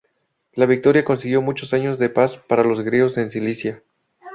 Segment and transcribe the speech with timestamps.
[0.53, 3.83] La victoria consiguió muchos años de paz para los griegos en Sicilia.